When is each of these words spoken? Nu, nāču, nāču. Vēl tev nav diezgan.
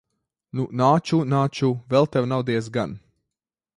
Nu, 0.59 0.63
nāču, 0.81 1.19
nāču. 1.33 1.71
Vēl 1.95 2.09
tev 2.17 2.29
nav 2.33 2.47
diezgan. 2.49 2.97